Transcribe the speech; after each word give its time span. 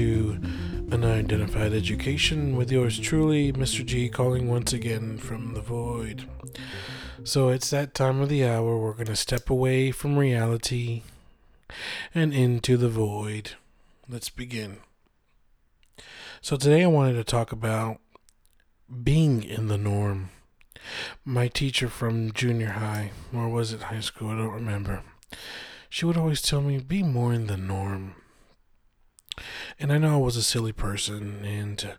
to 0.00 0.40
Unidentified 0.90 1.74
Education 1.74 2.56
with 2.56 2.72
yours 2.72 2.98
truly, 2.98 3.52
Mr. 3.52 3.84
G, 3.84 4.08
calling 4.08 4.48
once 4.48 4.72
again 4.72 5.18
from 5.18 5.52
the 5.52 5.60
void. 5.60 6.26
So 7.22 7.50
it's 7.50 7.68
that 7.68 7.92
time 7.92 8.22
of 8.22 8.30
the 8.30 8.46
hour 8.46 8.78
we're 8.78 8.94
going 8.94 9.08
to 9.08 9.14
step 9.14 9.50
away 9.50 9.90
from 9.90 10.18
reality 10.18 11.02
and 12.14 12.32
into 12.32 12.78
the 12.78 12.88
void. 12.88 13.50
Let's 14.08 14.30
begin. 14.30 14.78
So 16.40 16.56
today 16.56 16.84
I 16.84 16.86
wanted 16.86 17.16
to 17.16 17.24
talk 17.24 17.52
about 17.52 17.98
being 19.04 19.42
in 19.42 19.68
the 19.68 19.76
norm. 19.76 20.30
My 21.26 21.48
teacher 21.48 21.88
from 21.88 22.32
junior 22.32 22.70
high, 22.70 23.10
or 23.34 23.50
was 23.50 23.74
it 23.74 23.82
high 23.82 24.00
school? 24.00 24.30
I 24.30 24.38
don't 24.38 24.48
remember. 24.48 25.02
She 25.90 26.06
would 26.06 26.16
always 26.16 26.40
tell 26.40 26.62
me, 26.62 26.78
be 26.78 27.02
more 27.02 27.34
in 27.34 27.48
the 27.48 27.58
norm. 27.58 28.14
And 29.78 29.92
I 29.92 29.98
know 29.98 30.14
I 30.14 30.18
was 30.24 30.36
a 30.36 30.42
silly 30.42 30.72
person, 30.72 31.44
and 31.44 31.94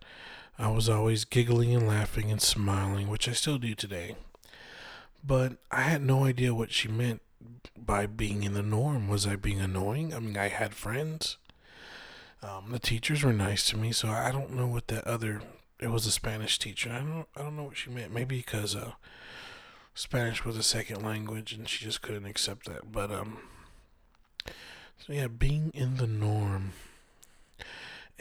I 0.60 0.70
was 0.70 0.90
always 0.90 1.26
giggling 1.26 1.76
and 1.76 1.88
laughing 1.88 2.32
and 2.32 2.42
smiling, 2.42 3.08
which 3.08 3.28
I 3.28 3.34
still 3.34 3.58
do 3.58 3.74
today. 3.74 4.16
But 5.24 5.58
I 5.72 5.82
had 5.82 6.02
no 6.02 6.26
idea 6.26 6.54
what 6.54 6.72
she 6.72 6.88
meant 6.88 7.22
by 7.78 8.06
being 8.06 8.44
in 8.44 8.54
the 8.54 8.64
norm. 8.64 9.08
Was 9.08 9.28
I 9.28 9.36
being 9.36 9.60
annoying? 9.60 10.14
I 10.14 10.20
mean, 10.20 10.38
I 10.38 10.50
had 10.50 10.74
friends. 10.74 11.38
Um, 12.44 12.70
the 12.72 12.80
teachers 12.80 13.24
were 13.24 13.34
nice 13.34 13.68
to 13.70 13.78
me, 13.78 13.92
so 13.92 14.10
I 14.10 14.32
don't 14.32 14.54
know 14.54 14.68
what 14.68 14.88
that 14.88 15.06
other. 15.06 15.42
It 15.80 15.90
was 15.90 16.06
a 16.06 16.12
Spanish 16.12 16.58
teacher. 16.58 16.92
I 16.92 17.00
don't. 17.00 17.28
I 17.36 17.42
don't 17.44 17.56
know 17.56 17.64
what 17.64 17.78
she 17.78 17.90
meant. 17.90 18.14
Maybe 18.14 18.38
because 18.38 18.76
uh, 18.76 18.94
Spanish 19.94 20.44
was 20.44 20.58
a 20.58 20.64
second 20.64 21.04
language, 21.04 21.54
and 21.54 21.68
she 21.68 21.86
just 21.86 22.02
couldn't 22.02 22.26
accept 22.26 22.66
that. 22.68 22.92
But 22.92 23.12
um. 23.12 23.38
So 24.46 25.14
yeah, 25.14 25.28
being 25.28 25.72
in 25.74 25.98
the 25.98 26.08
norm. 26.08 26.74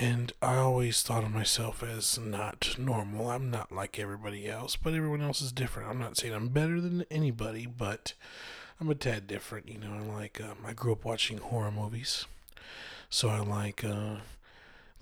And 0.01 0.33
I 0.41 0.57
always 0.57 1.03
thought 1.03 1.25
of 1.25 1.35
myself 1.35 1.83
as 1.83 2.19
not 2.19 2.77
normal. 2.79 3.31
I'm 3.31 3.51
not 3.51 3.71
like 3.71 3.99
everybody 3.99 4.49
else, 4.49 4.75
but 4.75 4.95
everyone 4.95 5.21
else 5.21 5.43
is 5.43 5.53
different. 5.53 5.91
I'm 5.91 5.99
not 5.99 6.17
saying 6.17 6.33
I'm 6.33 6.49
better 6.49 6.81
than 6.81 7.05
anybody, 7.11 7.67
but 7.67 8.15
I'm 8.81 8.89
a 8.89 8.95
tad 8.95 9.27
different. 9.27 9.69
You 9.69 9.77
know, 9.77 9.93
I 9.93 10.01
like, 10.01 10.41
um, 10.41 10.57
I 10.67 10.73
grew 10.73 10.93
up 10.93 11.05
watching 11.05 11.37
horror 11.37 11.71
movies. 11.71 12.25
So 13.11 13.29
I 13.29 13.41
like 13.41 13.85
uh, 13.85 14.17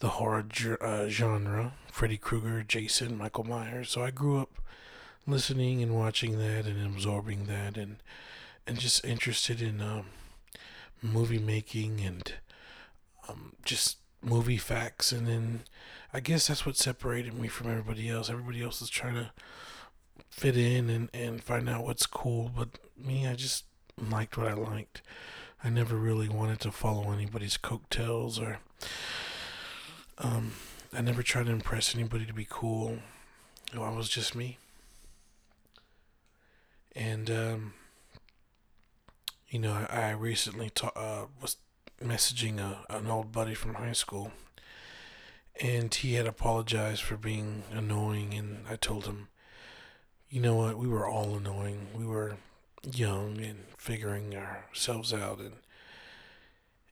the 0.01 0.09
horror 0.09 0.45
uh, 0.81 1.07
genre 1.07 1.75
Freddy 1.93 2.19
Krueger, 2.19 2.65
Jason, 2.65 3.17
Michael 3.17 3.45
Myers. 3.45 3.91
So 3.91 4.03
I 4.03 4.11
grew 4.11 4.41
up 4.41 4.59
listening 5.29 5.81
and 5.81 5.95
watching 5.95 6.39
that 6.39 6.67
and 6.67 6.85
absorbing 6.85 7.45
that 7.45 7.77
and, 7.77 7.99
and 8.67 8.81
just 8.81 9.05
interested 9.05 9.63
in 9.63 9.81
um, 9.81 10.07
movie 11.01 11.39
making 11.39 12.01
and 12.01 12.33
um, 13.29 13.53
just 13.65 13.99
movie 14.23 14.57
facts, 14.57 15.13
and 15.13 15.27
then 15.27 15.61
I 16.13 16.21
guess 16.21 16.49
that's 16.49 16.67
what 16.67 16.77
separated 16.77 17.35
me 17.35 17.49
from 17.49 17.71
everybody 17.71 18.09
else. 18.09 18.31
Everybody 18.31 18.63
else 18.63 18.81
is 18.83 18.91
trying 18.91 19.15
to 19.15 19.31
fit 20.31 20.57
in 20.57 20.89
and, 20.89 21.09
and 21.13 21.43
find 21.43 21.69
out 21.69 21.85
what's 21.85 22.07
cool, 22.07 22.51
but 22.57 22.69
me, 22.97 23.27
I 23.27 23.35
just 23.35 23.65
liked 24.11 24.37
what 24.37 24.47
I 24.47 24.55
liked. 24.55 25.03
I 25.63 25.71
never 25.71 25.97
really 25.97 26.29
wanted 26.29 26.61
to 26.61 26.71
follow 26.71 27.11
anybody's 27.11 27.57
coattails 27.57 28.39
or 28.39 28.59
um, 30.19 30.53
I 30.93 31.01
never 31.01 31.23
tried 31.23 31.47
to 31.47 31.53
impress 31.53 31.95
anybody 31.95 32.25
to 32.27 32.33
be 32.33 32.47
cool. 32.49 32.99
I 33.75 33.91
was 33.91 34.09
just 34.09 34.35
me. 34.35 34.59
And 36.95 37.31
um, 37.31 37.75
you 39.49 39.59
know, 39.59 39.87
I, 39.91 40.03
I 40.03 40.11
recently 40.11 40.71
ta- 40.71 40.93
uh, 40.97 41.27
was 41.41 41.57
messaging 42.03 42.59
a, 42.59 42.85
an 42.95 43.09
old 43.09 43.33
buddy 43.33 43.55
from 43.55 43.75
high 43.75 43.93
school, 43.93 44.33
and 45.61 45.93
he 45.93 46.15
had 46.15 46.27
apologized 46.27 47.03
for 47.03 47.17
being 47.17 47.65
annoying, 47.73 48.35
and 48.35 48.65
I 48.69 48.77
told 48.77 49.07
him, 49.07 49.29
you 50.31 50.41
know 50.41 50.55
what, 50.55 50.79
we 50.79 50.87
were 50.89 51.09
all 51.09 51.37
annoying. 51.37 51.89
We 51.95 52.07
were 52.07 52.37
young 52.83 53.41
and 53.41 53.65
figuring 53.77 54.37
ourselves 54.37 55.13
out, 55.13 55.39
and 55.39 55.55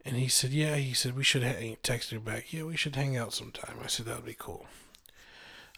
and 0.04 0.16
he 0.16 0.28
said, 0.28 0.50
yeah, 0.50 0.76
he 0.76 0.94
said 0.94 1.16
we 1.16 1.24
should. 1.24 1.42
Ha-, 1.42 1.60
he 1.60 1.76
texted 1.82 2.12
me 2.12 2.18
back, 2.18 2.52
yeah, 2.52 2.62
we 2.62 2.76
should 2.76 2.94
hang 2.96 3.16
out 3.16 3.32
sometime. 3.32 3.76
I 3.82 3.88
said 3.88 4.06
that 4.06 4.16
would 4.16 4.24
be 4.24 4.36
cool. 4.38 4.66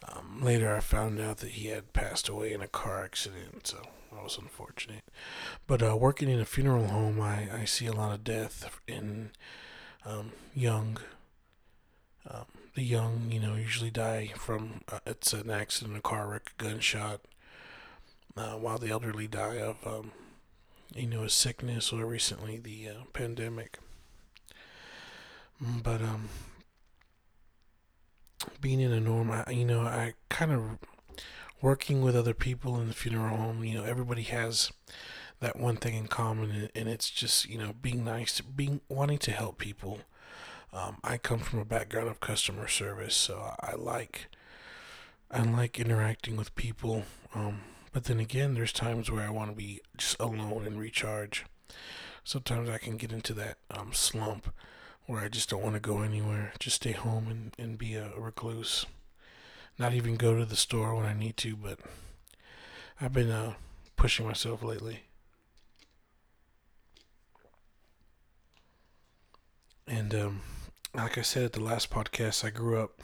Um, 0.06 0.40
later, 0.42 0.74
I 0.74 0.80
found 0.80 1.20
out 1.20 1.38
that 1.38 1.50
he 1.50 1.68
had 1.68 1.92
passed 1.92 2.28
away 2.28 2.52
in 2.52 2.60
a 2.60 2.68
car 2.68 3.04
accident, 3.04 3.66
so 3.66 3.78
that 4.12 4.22
was 4.22 4.38
unfortunate. 4.38 5.04
But 5.66 5.82
uh, 5.82 5.96
working 5.96 6.28
in 6.28 6.40
a 6.40 6.44
funeral 6.44 6.86
home, 6.86 7.20
I, 7.20 7.48
I 7.52 7.64
see 7.64 7.86
a 7.86 7.92
lot 7.92 8.12
of 8.14 8.24
death 8.24 8.80
in 8.86 9.30
um, 10.06 10.32
young. 10.54 10.98
Um, 12.30 12.44
the 12.74 12.82
young, 12.82 13.30
you 13.30 13.40
know, 13.40 13.54
usually 13.54 13.90
die 13.90 14.32
from 14.36 14.82
uh, 14.90 15.00
it's 15.06 15.32
an 15.32 15.50
accident, 15.50 15.96
a 15.96 16.00
car 16.00 16.28
wreck, 16.28 16.52
a 16.58 16.62
gunshot. 16.62 17.20
Uh, 18.36 18.52
while 18.52 18.78
the 18.78 18.88
elderly 18.90 19.26
die 19.26 19.58
of, 19.58 19.84
um, 19.84 20.12
you 20.94 21.08
know, 21.08 21.24
a 21.24 21.28
sickness 21.28 21.92
or 21.92 22.06
recently 22.06 22.56
the 22.56 22.88
uh, 22.88 23.02
pandemic. 23.12 23.80
But 25.60 26.00
um, 26.00 26.28
being 28.60 28.80
in 28.80 28.92
a 28.92 29.00
norm, 29.00 29.32
you 29.50 29.64
know, 29.64 29.82
I 29.82 30.14
kind 30.28 30.52
of 30.52 30.78
working 31.60 32.02
with 32.02 32.16
other 32.16 32.34
people 32.34 32.80
in 32.80 32.88
the 32.88 32.94
funeral 32.94 33.36
home. 33.36 33.64
You 33.64 33.78
know, 33.78 33.84
everybody 33.84 34.22
has 34.22 34.70
that 35.40 35.58
one 35.58 35.76
thing 35.76 35.94
in 35.94 36.08
common, 36.08 36.68
and 36.74 36.88
it's 36.88 37.10
just 37.10 37.48
you 37.48 37.58
know 37.58 37.74
being 37.80 38.04
nice, 38.04 38.40
being 38.40 38.80
wanting 38.88 39.18
to 39.18 39.32
help 39.32 39.58
people. 39.58 40.00
Um, 40.72 40.98
I 41.02 41.16
come 41.16 41.38
from 41.38 41.60
a 41.60 41.64
background 41.64 42.08
of 42.08 42.20
customer 42.20 42.68
service, 42.68 43.14
so 43.14 43.54
I 43.60 43.74
like 43.74 44.28
I 45.30 45.42
like 45.42 45.78
interacting 45.78 46.36
with 46.36 46.54
people. 46.54 47.04
Um, 47.34 47.60
but 47.92 48.04
then 48.04 48.20
again, 48.20 48.54
there's 48.54 48.72
times 48.72 49.10
where 49.10 49.26
I 49.26 49.30
want 49.30 49.50
to 49.50 49.56
be 49.56 49.80
just 49.96 50.16
alone 50.20 50.64
and 50.66 50.78
recharge. 50.78 51.44
Sometimes 52.24 52.68
I 52.68 52.78
can 52.78 52.96
get 52.96 53.12
into 53.12 53.32
that 53.34 53.56
um, 53.70 53.92
slump 53.92 54.52
where 55.08 55.22
I 55.22 55.28
just 55.28 55.48
don't 55.48 55.62
want 55.62 55.74
to 55.74 55.80
go 55.80 56.02
anywhere, 56.02 56.52
just 56.60 56.76
stay 56.76 56.92
home 56.92 57.28
and, 57.28 57.52
and 57.58 57.78
be 57.78 57.94
a, 57.94 58.10
recluse. 58.14 58.84
Not 59.78 59.94
even 59.94 60.16
go 60.16 60.36
to 60.36 60.44
the 60.44 60.54
store 60.54 60.94
when 60.94 61.06
I 61.06 61.14
need 61.14 61.38
to, 61.38 61.56
but 61.56 61.78
I've 63.00 63.14
been 63.14 63.30
uh, 63.30 63.54
pushing 63.96 64.26
myself 64.26 64.62
lately. 64.62 65.04
And 69.86 70.14
um, 70.14 70.40
like 70.94 71.16
I 71.16 71.22
said 71.22 71.44
at 71.44 71.52
the 71.54 71.64
last 71.64 71.88
podcast, 71.88 72.44
I 72.44 72.50
grew 72.50 72.78
up 72.78 73.00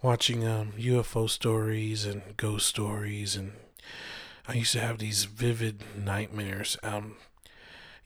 watching 0.00 0.46
um, 0.46 0.72
UFO 0.78 1.28
stories 1.28 2.06
and 2.06 2.22
ghost 2.38 2.66
stories, 2.66 3.36
and 3.36 3.52
I 4.46 4.54
used 4.54 4.72
to 4.72 4.80
have 4.80 4.96
these 4.96 5.24
vivid 5.24 5.84
nightmares. 5.94 6.78
Um, 6.82 7.16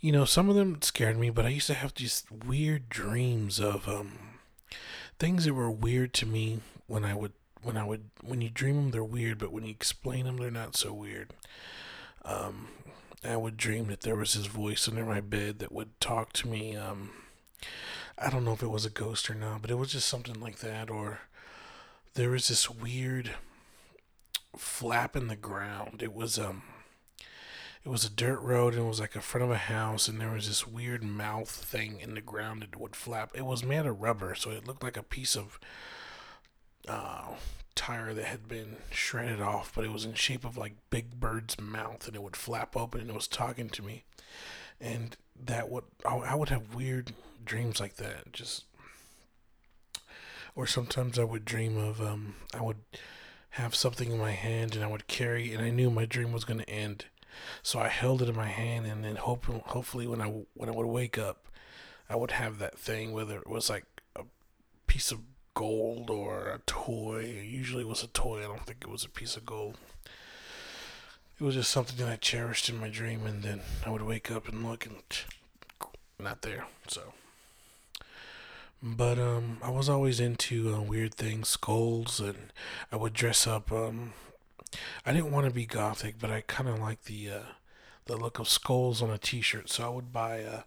you 0.02 0.10
know, 0.10 0.24
some 0.24 0.50
of 0.50 0.56
them 0.56 0.82
scared 0.82 1.16
me, 1.16 1.30
but 1.30 1.46
I 1.46 1.50
used 1.50 1.68
to 1.68 1.74
have 1.74 1.94
these 1.94 2.24
weird 2.44 2.88
dreams 2.88 3.60
of 3.60 3.88
um, 3.88 4.18
things 5.18 5.44
that 5.44 5.54
were 5.54 5.70
weird 5.70 6.12
to 6.14 6.26
me 6.26 6.60
when 6.88 7.04
I 7.04 7.14
would 7.14 7.32
when 7.62 7.76
I 7.76 7.84
would 7.84 8.10
when 8.20 8.40
you 8.40 8.50
dream 8.50 8.74
them 8.74 8.90
they're 8.90 9.04
weird, 9.04 9.38
but 9.38 9.52
when 9.52 9.64
you 9.64 9.70
explain 9.70 10.24
them 10.24 10.38
they're 10.38 10.50
not 10.50 10.76
so 10.76 10.92
weird. 10.92 11.30
Um, 12.24 12.68
I 13.24 13.36
would 13.36 13.56
dream 13.56 13.86
that 13.86 14.00
there 14.00 14.16
was 14.16 14.34
this 14.34 14.46
voice 14.46 14.88
under 14.88 15.06
my 15.06 15.20
bed 15.20 15.60
that 15.60 15.70
would 15.70 15.98
talk 16.00 16.32
to 16.34 16.48
me. 16.48 16.74
Um, 16.74 17.10
I 18.18 18.28
don't 18.28 18.44
know 18.44 18.52
if 18.52 18.62
it 18.62 18.70
was 18.70 18.84
a 18.84 18.90
ghost 18.90 19.30
or 19.30 19.34
not, 19.34 19.62
but 19.62 19.70
it 19.70 19.78
was 19.78 19.92
just 19.92 20.08
something 20.08 20.40
like 20.40 20.58
that. 20.58 20.90
Or 20.90 21.20
there 22.14 22.30
was 22.30 22.48
this 22.48 22.68
weird 22.68 23.36
flap 24.56 25.14
in 25.14 25.28
the 25.28 25.36
ground. 25.36 26.02
It 26.02 26.12
was 26.12 26.40
um 26.40 26.62
it 27.84 27.88
was 27.88 28.04
a 28.04 28.10
dirt 28.10 28.40
road 28.40 28.74
and 28.74 28.84
it 28.84 28.88
was 28.88 29.00
like 29.00 29.16
in 29.16 29.20
front 29.20 29.44
of 29.44 29.50
a 29.50 29.56
house 29.56 30.06
and 30.06 30.20
there 30.20 30.30
was 30.30 30.46
this 30.46 30.66
weird 30.66 31.02
mouth 31.02 31.50
thing 31.50 31.98
in 32.00 32.14
the 32.14 32.20
ground 32.20 32.62
that 32.62 32.78
would 32.78 32.94
flap. 32.94 33.32
It 33.34 33.44
was 33.44 33.64
made 33.64 33.86
of 33.86 34.00
rubber, 34.00 34.34
so 34.34 34.50
it 34.50 34.66
looked 34.66 34.84
like 34.84 34.96
a 34.96 35.02
piece 35.02 35.36
of 35.36 35.58
uh, 36.88 37.34
tire 37.74 38.14
that 38.14 38.24
had 38.24 38.46
been 38.46 38.76
shredded 38.90 39.40
off, 39.40 39.72
but 39.74 39.84
it 39.84 39.90
was 39.90 40.04
in 40.04 40.14
shape 40.14 40.44
of 40.44 40.56
like 40.56 40.74
Big 40.90 41.18
Bird's 41.18 41.60
mouth 41.60 42.06
and 42.06 42.14
it 42.14 42.22
would 42.22 42.36
flap 42.36 42.76
open 42.76 43.00
and 43.00 43.10
it 43.10 43.16
was 43.16 43.26
talking 43.26 43.68
to 43.70 43.82
me. 43.82 44.04
And 44.80 45.16
that 45.44 45.68
would 45.68 45.84
I 46.04 46.34
would 46.34 46.48
have 46.50 46.74
weird 46.74 47.12
dreams 47.44 47.80
like 47.80 47.96
that, 47.96 48.32
just 48.32 48.64
or 50.54 50.66
sometimes 50.66 51.18
I 51.18 51.24
would 51.24 51.44
dream 51.44 51.76
of 51.76 52.00
um 52.00 52.34
I 52.54 52.62
would 52.62 52.78
have 53.50 53.74
something 53.74 54.10
in 54.10 54.18
my 54.18 54.32
hand 54.32 54.74
and 54.74 54.84
I 54.84 54.88
would 54.88 55.06
carry 55.08 55.52
and 55.52 55.62
I 55.62 55.70
knew 55.70 55.90
my 55.90 56.04
dream 56.04 56.32
was 56.32 56.44
going 56.44 56.60
to 56.60 56.70
end 56.70 57.06
so 57.62 57.78
I 57.78 57.88
held 57.88 58.22
it 58.22 58.28
in 58.28 58.36
my 58.36 58.48
hand, 58.48 58.86
and 58.86 59.04
then 59.04 59.16
hope, 59.16 59.44
hopefully 59.46 60.06
when 60.06 60.20
I 60.20 60.26
when 60.54 60.68
I 60.68 60.72
would 60.72 60.86
wake 60.86 61.18
up, 61.18 61.48
I 62.08 62.16
would 62.16 62.32
have 62.32 62.58
that 62.58 62.78
thing, 62.78 63.12
whether 63.12 63.36
it 63.38 63.48
was 63.48 63.70
like 63.70 63.84
a 64.16 64.24
piece 64.86 65.10
of 65.12 65.20
gold 65.54 66.10
or 66.10 66.48
a 66.48 66.60
toy. 66.66 67.42
Usually 67.44 67.82
it 67.82 67.88
was 67.88 68.02
a 68.02 68.08
toy. 68.08 68.40
I 68.40 68.48
don't 68.48 68.66
think 68.66 68.78
it 68.82 68.90
was 68.90 69.04
a 69.04 69.08
piece 69.08 69.36
of 69.36 69.44
gold. 69.46 69.78
It 71.40 71.44
was 71.44 71.54
just 71.56 71.70
something 71.70 71.96
that 72.04 72.12
I 72.12 72.16
cherished 72.16 72.68
in 72.68 72.78
my 72.78 72.88
dream, 72.88 73.26
and 73.26 73.42
then 73.42 73.60
I 73.84 73.90
would 73.90 74.02
wake 74.02 74.30
up 74.30 74.48
and 74.48 74.64
look 74.64 74.86
and 74.86 75.02
not 76.18 76.42
there. 76.42 76.66
So 76.86 77.14
But 78.82 79.18
um, 79.18 79.58
I 79.62 79.70
was 79.70 79.88
always 79.88 80.20
into 80.20 80.74
uh, 80.74 80.80
weird 80.80 81.14
things, 81.14 81.48
skulls, 81.48 82.20
and 82.20 82.52
I 82.90 82.96
would 82.96 83.12
dress 83.12 83.46
up. 83.46 83.70
Um, 83.72 84.12
I 85.04 85.12
didn't 85.12 85.32
want 85.32 85.46
to 85.46 85.52
be 85.52 85.66
gothic, 85.66 86.16
but 86.18 86.30
I 86.30 86.42
kind 86.42 86.68
of 86.68 86.78
like 86.78 87.04
the 87.04 87.30
uh, 87.30 87.42
the 88.06 88.16
look 88.16 88.38
of 88.38 88.48
skulls 88.48 89.02
on 89.02 89.10
a 89.10 89.18
T-shirt. 89.18 89.70
So 89.70 89.84
I 89.84 89.88
would 89.88 90.12
buy 90.12 90.36
a, 90.36 90.62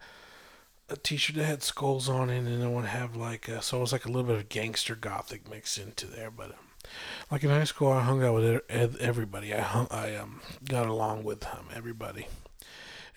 a 0.90 0.96
T-shirt 0.98 1.36
that 1.38 1.46
had 1.46 1.64
skulls 1.64 2.08
on 2.08 2.30
it, 2.30 2.40
and 2.40 2.64
I 2.64 2.68
would 2.68 2.86
have 2.86 3.16
like 3.16 3.48
a, 3.48 3.62
so 3.62 3.78
it 3.78 3.82
was 3.82 3.92
like 3.92 4.06
a 4.06 4.10
little 4.10 4.24
bit 4.24 4.38
of 4.38 4.50
gangster 4.50 4.96
gothic 4.96 5.50
mixed 5.50 5.78
into 5.78 6.08
there. 6.08 6.32
But 6.32 6.52
um, 6.52 6.90
like 7.32 7.44
in 7.44 7.50
high 7.50 7.64
school, 7.64 7.92
I 7.92 8.02
hung 8.02 8.24
out 8.24 8.36
with 8.36 8.98
everybody. 9.00 9.54
I 9.54 9.62
hung, 9.62 9.88
I 9.92 10.16
um 10.16 10.42
got 10.68 10.88
along 10.88 11.24
with 11.24 11.46
um, 11.46 11.68
everybody 11.74 12.28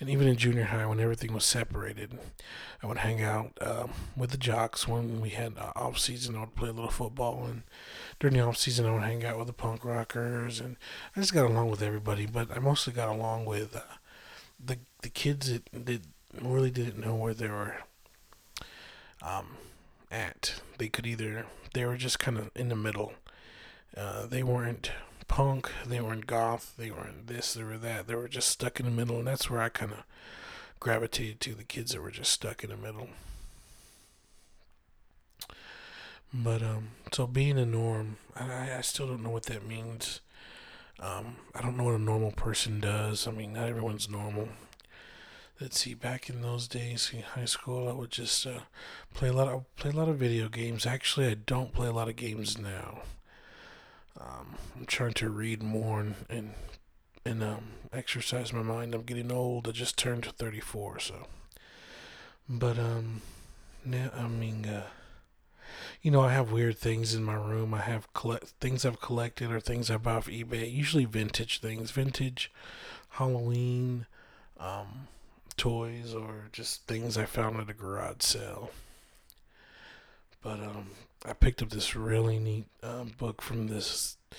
and 0.00 0.08
even 0.08 0.29
in 0.29 0.37
junior 0.37 0.64
high 0.64 0.87
when 0.87 1.00
everything 1.00 1.32
was 1.32 1.44
separated 1.44 2.19
i 2.82 2.87
would 2.87 2.99
hang 2.99 3.23
out 3.23 3.52
um, 3.61 3.90
with 4.17 4.31
the 4.31 4.37
jocks 4.37 4.87
when 4.87 5.20
we 5.20 5.31
had 5.31 5.56
uh, 5.58 5.73
off 5.75 5.99
season 5.99 6.37
i 6.37 6.40
would 6.40 6.55
play 6.55 6.69
a 6.69 6.73
little 6.73 6.90
football 6.90 7.44
and 7.46 7.62
during 8.20 8.36
the 8.36 8.42
off 8.42 8.56
season 8.56 8.86
i 8.86 8.92
would 8.92 9.02
hang 9.02 9.24
out 9.24 9.38
with 9.38 9.46
the 9.46 9.52
punk 9.52 9.84
rockers 9.84 10.60
and 10.60 10.76
i 11.16 11.20
just 11.20 11.34
got 11.34 11.50
along 11.50 11.70
with 11.70 11.82
everybody 11.82 12.26
but 12.26 12.50
i 12.54 12.58
mostly 12.58 12.92
got 12.92 13.08
along 13.08 13.44
with 13.44 13.76
uh, 13.76 13.80
the 14.64 14.78
the 15.02 15.08
kids 15.08 15.52
that, 15.52 15.68
that 15.72 16.02
really 16.40 16.70
didn't 16.70 16.98
know 16.98 17.14
where 17.14 17.34
they 17.34 17.48
were 17.48 17.76
um, 19.22 19.56
at 20.10 20.60
they 20.78 20.88
could 20.88 21.06
either 21.06 21.46
they 21.74 21.84
were 21.84 21.96
just 21.96 22.18
kind 22.18 22.38
of 22.38 22.50
in 22.54 22.68
the 22.68 22.76
middle 22.76 23.12
uh, 23.96 24.26
they 24.26 24.42
weren't 24.42 24.92
punk, 25.28 25.70
they 25.86 26.00
weren't 26.00 26.26
goth, 26.26 26.74
they 26.76 26.90
weren't 26.90 27.26
this, 27.26 27.54
they 27.54 27.62
were 27.62 27.78
that. 27.78 28.06
They 28.06 28.14
were 28.14 28.28
just 28.28 28.48
stuck 28.48 28.80
in 28.80 28.86
the 28.86 28.92
middle, 28.92 29.18
and 29.18 29.26
that's 29.26 29.48
where 29.48 29.60
I 29.60 29.68
kind 29.68 29.92
of 29.92 29.98
gravitated 30.80 31.40
to 31.40 31.54
the 31.54 31.64
kids 31.64 31.92
that 31.92 32.02
were 32.02 32.10
just 32.10 32.32
stuck 32.32 32.64
in 32.64 32.70
the 32.70 32.76
middle. 32.76 33.08
But 36.32 36.62
um, 36.62 36.88
so 37.12 37.26
being 37.26 37.58
a 37.58 37.64
norm, 37.64 38.16
I, 38.36 38.76
I 38.76 38.80
still 38.82 39.06
don't 39.06 39.22
know 39.22 39.30
what 39.30 39.44
that 39.44 39.66
means. 39.66 40.20
Um, 41.00 41.36
I 41.54 41.62
don't 41.62 41.76
know 41.76 41.84
what 41.84 41.94
a 41.94 41.98
normal 41.98 42.32
person 42.32 42.80
does. 42.80 43.26
I 43.26 43.30
mean, 43.30 43.52
not 43.54 43.69
everyone's 43.69 44.08
normal. 44.08 44.48
Let's 45.60 45.80
see. 45.80 45.94
Back 45.94 46.28
in 46.28 46.42
those 46.42 46.69
days 46.69 47.10
in 47.12 47.22
high 47.22 47.44
school, 47.44 47.88
I 47.88 47.92
would 47.92 48.10
just 48.10 48.46
uh, 48.46 48.60
play 49.14 49.28
a 49.28 49.32
lot 49.32 49.48
of 49.48 49.64
play 49.76 49.90
a 49.90 49.94
lot 49.94 50.08
of 50.08 50.19
video 50.19 50.48
games. 50.48 50.86
Actually, 50.86 51.28
I 51.28 51.34
don't 51.34 51.72
play 51.72 51.88
a 51.88 51.92
lot 51.92 52.08
of 52.08 52.16
games 52.16 52.58
now. 52.58 53.02
Um, 54.20 54.56
I'm 54.76 54.86
trying 54.86 55.14
to 55.14 55.30
read 55.30 55.62
more 55.62 56.00
and 56.00 56.14
and, 56.28 56.54
and 57.25 57.42
um, 57.42 57.64
exercise 57.92 58.52
my 58.52 58.62
mind. 58.62 58.94
I'm 58.94 59.02
getting 59.02 59.32
old. 59.32 59.66
I 59.69 59.72
just 59.72 59.96
turned 59.96 60.26
34, 60.26 61.00
so. 61.00 61.26
But 62.48 62.78
um, 62.78 63.22
now 63.84 64.10
I 64.16 64.28
mean, 64.28 64.64
uh, 64.66 64.84
you 66.02 66.10
know, 66.10 66.22
I 66.22 66.32
have 66.32 66.52
weird 66.52 66.78
things 66.78 67.14
in 67.14 67.24
my 67.24 67.34
room. 67.34 67.74
I 67.74 67.80
have 67.80 68.12
collect 68.14 68.48
things 68.60 68.84
I've 68.84 69.00
collected 69.00 69.50
or 69.50 69.60
things 69.60 69.90
I 69.90 69.96
buy 69.96 70.14
off 70.14 70.28
eBay. 70.28 70.72
Usually 70.72 71.04
vintage 71.04 71.60
things, 71.60 71.90
vintage 71.90 72.52
Halloween 73.10 74.06
um, 74.58 75.08
toys, 75.56 76.14
or 76.14 76.46
just 76.52 76.86
things 76.86 77.16
I 77.16 77.24
found 77.24 77.60
at 77.60 77.70
a 77.70 77.74
garage 77.74 78.20
sale. 78.22 78.70
But 80.42 80.60
um, 80.60 80.90
I 81.26 81.32
picked 81.32 81.62
up 81.62 81.70
this 81.70 81.96
really 81.96 82.38
neat 82.38 82.66
uh, 82.82 83.04
book 83.04 83.42
from 83.42 83.66
this. 83.66 84.16
I 84.32 84.36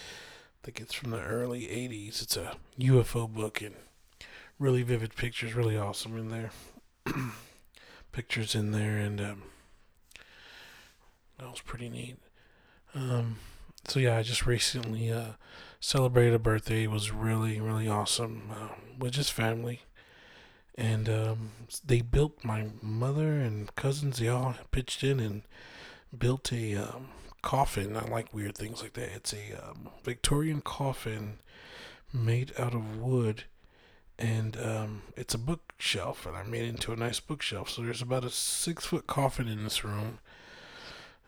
think 0.64 0.80
it's 0.80 0.94
from 0.94 1.12
the 1.12 1.22
early 1.22 1.62
'80s. 1.64 2.22
It's 2.22 2.38
a 2.38 2.56
UFO 2.80 3.30
book 3.30 3.62
and 3.62 3.76
really 4.58 4.84
vivid 4.84 5.16
pictures, 5.16 5.54
really 5.54 5.78
awesome 5.78 6.18
in 6.18 6.30
there. 6.30 6.52
pictures 8.12 8.56
in 8.56 8.72
there, 8.72 8.98
and 8.98 9.22
um, 9.22 9.44
that 11.40 11.50
was 11.50 11.62
pretty 11.62 11.90
neat. 11.90 12.18
Um, 12.94 13.38
so 13.88 14.00
yeah, 14.00 14.18
I 14.18 14.24
just 14.24 14.46
recently 14.46 15.12
uh, 15.12 15.34
celebrated 15.80 16.34
a 16.34 16.40
birthday. 16.40 16.84
It 16.84 16.92
was 16.92 17.12
really, 17.12 17.60
really 17.60 17.88
awesome 17.88 18.50
uh, 18.52 18.70
with 18.98 19.14
just 19.14 19.32
family. 19.32 19.82
And 20.76 21.10
um, 21.10 21.52
they 21.86 22.02
built 22.02 22.44
my 22.44 22.68
mother 22.82 23.34
and 23.40 23.74
cousins. 23.76 24.20
They 24.20 24.30
all 24.30 24.56
pitched 24.72 25.04
in 25.04 25.20
and 25.20 25.42
built 26.18 26.54
a 26.54 26.76
um, 26.76 27.10
coffin. 27.42 27.98
I 27.98 28.08
like 28.08 28.34
weird 28.34 28.58
things 28.58 28.82
like 28.82 28.94
that. 28.94 29.10
It's 29.16 29.34
a 29.34 29.62
um, 29.62 29.90
Victorian 30.04 30.62
coffin 30.62 31.40
made 32.14 32.54
out 32.58 32.74
of 32.74 32.98
wood, 32.98 33.44
and 34.18 34.58
um, 34.58 35.02
it's 35.16 35.34
a 35.34 35.38
bookshelf, 35.38 36.26
and 36.26 36.36
I 36.36 36.44
made 36.44 36.64
it 36.64 36.70
into 36.70 36.92
a 36.94 36.98
nice 36.98 37.20
bookshelf. 37.20 37.70
So 37.70 37.82
there's 37.82 38.02
about 38.02 38.24
a 38.26 38.30
six 38.30 38.86
foot 38.86 39.08
coffin 39.08 39.48
in 39.48 39.64
this 39.64 39.84
room, 39.84 40.20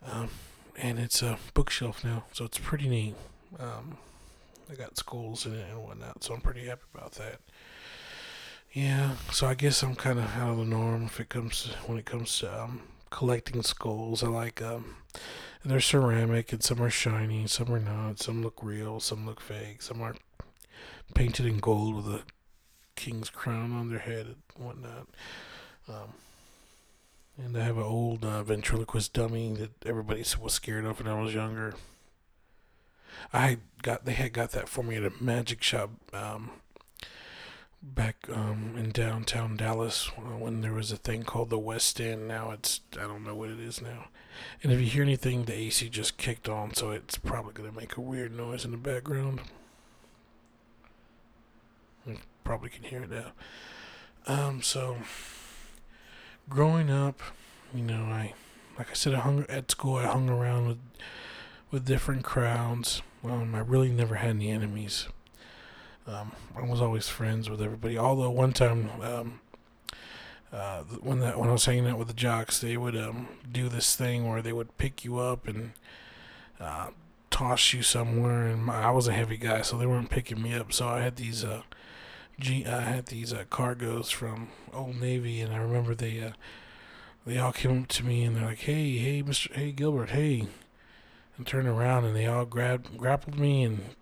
um, 0.09 0.29
and 0.77 0.99
it's 0.99 1.21
a 1.21 1.37
bookshelf 1.53 2.03
now, 2.03 2.25
so 2.33 2.45
it's 2.45 2.57
pretty 2.57 2.87
neat. 2.87 3.15
Um, 3.59 3.97
I 4.71 4.75
got 4.75 4.97
skulls 4.97 5.45
in 5.45 5.53
it 5.53 5.69
and 5.69 5.83
whatnot, 5.83 6.23
so 6.23 6.33
I'm 6.33 6.41
pretty 6.41 6.65
happy 6.65 6.83
about 6.93 7.13
that. 7.13 7.39
Yeah, 8.71 9.15
so 9.31 9.47
I 9.47 9.53
guess 9.53 9.83
I'm 9.83 9.95
kind 9.95 10.17
of 10.17 10.25
out 10.37 10.51
of 10.51 10.57
the 10.57 10.65
norm 10.65 11.03
if 11.03 11.19
it 11.19 11.27
comes 11.27 11.63
to, 11.63 11.69
when 11.87 11.97
it 11.97 12.05
comes 12.05 12.39
to 12.39 12.63
um, 12.63 12.81
collecting 13.09 13.61
skulls. 13.63 14.23
I 14.23 14.27
like 14.27 14.61
um, 14.61 14.95
they're 15.63 15.81
ceramic 15.81 16.53
and 16.53 16.63
some 16.63 16.81
are 16.81 16.89
shiny, 16.89 17.45
some 17.47 17.71
are 17.73 17.79
not. 17.79 18.19
Some 18.19 18.41
look 18.41 18.63
real, 18.63 18.99
some 18.99 19.25
look 19.25 19.41
fake. 19.41 19.81
Some 19.81 20.01
are 20.01 20.15
painted 21.13 21.45
in 21.45 21.57
gold 21.57 21.95
with 21.95 22.07
a 22.07 22.21
king's 22.95 23.29
crown 23.29 23.73
on 23.73 23.89
their 23.89 23.99
head 23.99 24.27
and 24.27 24.65
whatnot. 24.65 25.07
Um, 25.89 26.13
and 27.37 27.57
I 27.57 27.63
have 27.63 27.77
an 27.77 27.83
old 27.83 28.25
uh, 28.25 28.43
ventriloquist 28.43 29.13
dummy 29.13 29.53
that 29.53 29.71
everybody 29.85 30.23
was 30.39 30.53
scared 30.53 30.85
of 30.85 30.99
when 30.99 31.11
I 31.11 31.21
was 31.21 31.33
younger. 31.33 31.73
I 33.33 33.57
got 33.81 34.05
they 34.05 34.13
had 34.13 34.33
got 34.33 34.51
that 34.51 34.69
for 34.69 34.83
me 34.83 34.95
at 34.95 35.03
a 35.03 35.11
magic 35.23 35.63
shop 35.63 35.91
um, 36.13 36.51
back 37.81 38.27
um, 38.31 38.75
in 38.77 38.91
downtown 38.91 39.57
Dallas 39.57 40.09
uh, 40.17 40.37
when 40.37 40.61
there 40.61 40.73
was 40.73 40.91
a 40.91 40.97
thing 40.97 41.23
called 41.23 41.49
the 41.49 41.59
West 41.59 41.99
End. 41.99 42.27
Now 42.27 42.51
it's 42.51 42.81
I 42.97 43.03
don't 43.03 43.23
know 43.23 43.35
what 43.35 43.49
it 43.49 43.59
is 43.59 43.81
now. 43.81 44.07
And 44.63 44.71
if 44.71 44.79
you 44.79 44.87
hear 44.87 45.03
anything, 45.03 45.45
the 45.45 45.53
AC 45.53 45.89
just 45.89 46.17
kicked 46.17 46.49
on, 46.49 46.73
so 46.73 46.91
it's 46.91 47.17
probably 47.17 47.53
gonna 47.53 47.71
make 47.71 47.97
a 47.97 48.01
weird 48.01 48.35
noise 48.35 48.65
in 48.65 48.71
the 48.71 48.77
background. 48.77 49.41
You 52.05 52.17
probably 52.43 52.69
can 52.69 52.83
hear 52.83 53.03
it 53.03 53.11
now. 53.11 53.31
Um, 54.27 54.61
so 54.61 54.97
growing 56.51 56.91
up, 56.91 57.21
you 57.73 57.81
know, 57.81 58.03
I 58.03 58.33
like 58.77 58.91
I 58.91 58.93
said, 58.93 59.13
I 59.13 59.19
hung 59.19 59.45
at 59.47 59.71
school. 59.71 59.95
I 59.95 60.05
hung 60.05 60.29
around 60.29 60.67
with 60.67 60.79
with 61.71 61.85
different 61.85 62.23
crowds. 62.23 63.01
Um, 63.23 63.55
I 63.55 63.59
really 63.59 63.89
never 63.89 64.15
had 64.15 64.31
any 64.31 64.49
enemies. 64.51 65.07
Um, 66.05 66.33
I 66.55 66.63
was 66.63 66.81
always 66.81 67.07
friends 67.07 67.49
with 67.49 67.61
everybody. 67.61 67.97
Although 67.97 68.31
one 68.31 68.51
time, 68.51 68.89
um, 69.01 69.39
uh, 70.51 70.81
when 71.01 71.19
that 71.19 71.39
when 71.39 71.49
I 71.49 71.53
was 71.53 71.65
hanging 71.65 71.87
out 71.87 71.97
with 71.97 72.09
the 72.09 72.13
jocks, 72.13 72.59
they 72.59 72.75
would 72.75 72.97
um, 72.97 73.27
do 73.49 73.69
this 73.69 73.95
thing 73.95 74.27
where 74.27 74.41
they 74.41 74.53
would 74.53 74.77
pick 74.77 75.05
you 75.05 75.19
up 75.19 75.47
and 75.47 75.71
uh, 76.59 76.89
toss 77.29 77.71
you 77.73 77.81
somewhere. 77.81 78.47
And 78.47 78.65
my, 78.65 78.81
I 78.83 78.91
was 78.91 79.07
a 79.07 79.13
heavy 79.13 79.37
guy, 79.37 79.61
so 79.61 79.77
they 79.77 79.85
weren't 79.85 80.09
picking 80.09 80.41
me 80.41 80.53
up. 80.53 80.73
So 80.73 80.87
I 80.87 80.99
had 80.99 81.15
these 81.15 81.45
uh, 81.45 81.61
G, 82.39 82.65
I 82.65 82.81
had 82.81 83.07
these 83.07 83.33
uh, 83.33 83.43
cargos 83.49 84.11
from 84.11 84.49
Old 84.73 84.99
Navy, 84.99 85.41
and 85.41 85.53
I 85.53 85.57
remember 85.57 85.93
they 85.93 86.21
uh, 86.21 86.31
they 87.25 87.37
all 87.37 87.51
came 87.51 87.83
up 87.83 87.87
to 87.89 88.03
me 88.03 88.23
and 88.23 88.35
they're 88.35 88.45
like, 88.45 88.59
"Hey, 88.59 88.97
hey, 88.97 89.21
Mister, 89.21 89.53
hey 89.53 89.71
Gilbert, 89.71 90.09
hey," 90.09 90.47
and 91.37 91.45
turned 91.45 91.67
around 91.67 92.05
and 92.05 92.15
they 92.15 92.25
all 92.27 92.45
grabbed 92.45 92.97
grappled 92.97 93.39
me 93.39 93.63
and 93.63 93.95